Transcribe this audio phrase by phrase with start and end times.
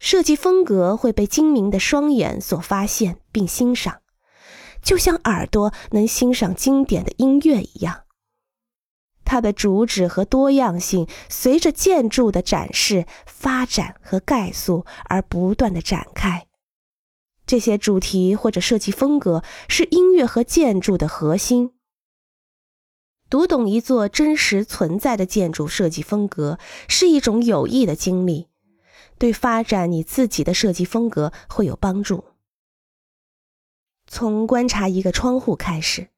[0.00, 4.00] 设计风格会被精明的双眼所发现并欣赏，
[4.82, 8.04] 就像耳朵能欣赏经典的音乐一样。
[9.24, 16.48] 它的主旨和多样性随着建筑的展示、发展和概述而不断的展开。
[17.46, 21.74] 这些主题或者设计风格是音乐和建筑的核心。
[23.28, 26.58] 读懂一座真实存在的建筑设计风格
[26.88, 28.49] 是一种有益的经历。
[29.20, 32.24] 对发展你自己的设计风格会有帮助。
[34.06, 36.08] 从观察一个窗户开始，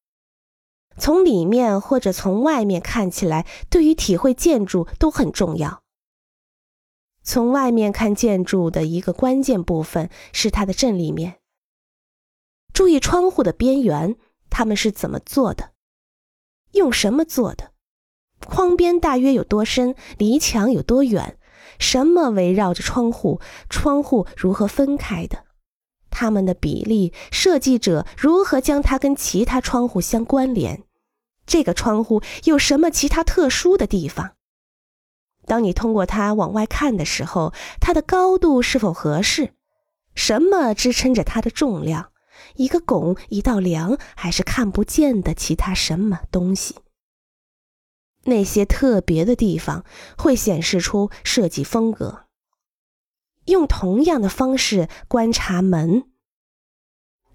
[0.97, 5.83] 从里面或者从外面看起来，对于体会建筑都很重要。
[7.25, 11.41] 从外面看建筑的一个关键部分是它的正立面。
[12.73, 14.17] 注意窗户的边缘，
[14.48, 15.73] 它们是怎么做的？
[16.71, 17.73] 用什么做的？
[18.47, 19.97] 框边大约有多深？
[20.19, 21.37] 离墙有多远？
[21.79, 23.41] 什么围绕着窗户？
[23.69, 25.45] 窗户如何分开的？
[26.11, 30.84] 它们的比例，设计者如何将它跟其他窗户相关联？
[31.47, 34.33] 这个窗户有什么其他特殊的地方？
[35.47, 39.55] 当你通过它往外看的时候，它的高度是否合适？
[40.15, 42.12] 什么支撑着它的重量？
[42.56, 46.77] 一个拱、一道梁，还是看不见的其他什么东西？
[48.25, 49.84] 那些特别的地方
[50.17, 52.25] 会显示出设计风格。
[53.47, 56.05] 用同样的方式观察门，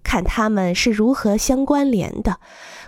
[0.02, 2.40] 看它们是如何相关联的；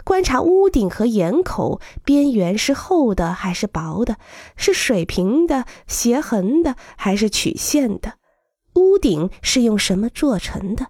[0.04, 4.16] 观察屋顶和檐口，边缘是厚的还是薄的？
[4.56, 8.14] 是水平的、斜横的还是曲线的？
[8.76, 10.86] 屋顶是用什么做成的？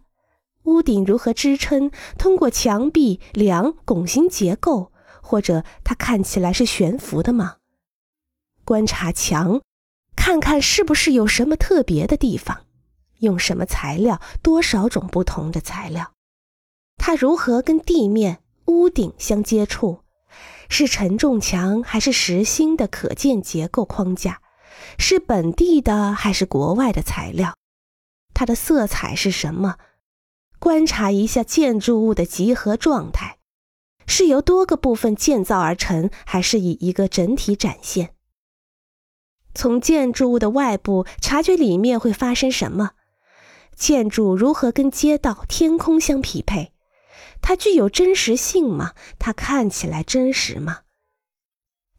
[0.64, 1.90] 屋顶如何支撑？
[2.16, 4.92] 通过墙壁、梁、拱形结构。
[5.22, 7.56] 或者它看起来是悬浮的吗？
[8.64, 9.60] 观察墙，
[10.14, 12.66] 看看是不是有什么特别的地方？
[13.18, 14.20] 用什么材料？
[14.42, 16.12] 多少种不同的材料？
[16.96, 20.04] 它如何跟地面、屋顶相接触？
[20.68, 24.40] 是承重墙还是实心的可见结构框架？
[24.98, 27.56] 是本地的还是国外的材料？
[28.32, 29.76] 它的色彩是什么？
[30.60, 33.39] 观察一下建筑物的集合状态。
[34.10, 38.10] 是由多个部分建造而成，还是以一个整体展现？
[39.54, 42.90] 从建筑物的外部察觉里面会发生什么？
[43.76, 46.72] 建筑如何跟街道、天空相匹配？
[47.40, 48.94] 它具有真实性吗？
[49.20, 50.80] 它看起来真实吗？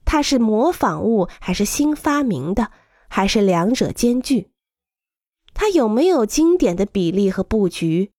[0.04, 2.72] 它是模仿物还是新发明的？
[3.08, 4.52] 还是两者兼具？
[5.54, 8.12] 它有没有经典的比例和布局？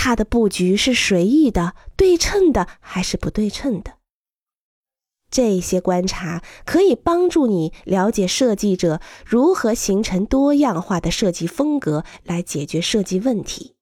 [0.00, 3.94] 它的布局是随意的、对称的还是不对称的？
[5.28, 13.74] 这些观察可以帮助你了解设计者如何形成多样化的设计风格来解决设计问题。